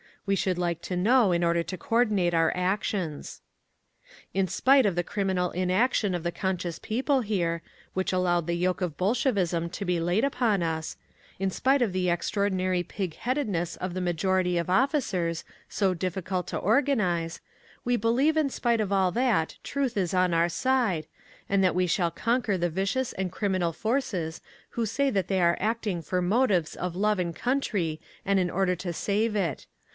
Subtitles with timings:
[0.25, 3.41] We should like to know in order to coordinate our actions.
[4.33, 7.61] "In spite of the criminal inaction of the conscious people here,
[7.93, 12.81] which allowed the yoke of Bolshevism to be laid upon us—in spite of the extraordinary
[12.81, 19.11] pig—headedness of the majority of officers, so difficult to organise—we believe in spite of all
[19.11, 21.05] that Truth is on our side,
[21.49, 24.41] and that we shall conquer the vicious and criminal forces
[24.71, 28.75] who say that they are acting for motives of love of country and in order
[28.77, 29.67] to save it.